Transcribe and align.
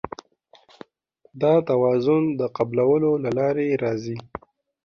دا 1.41 1.53
توازن 1.69 2.23
د 2.39 2.41
قبلولو 2.57 3.11
له 3.23 3.31
لارې 3.37 3.67
راځي. 3.83 4.17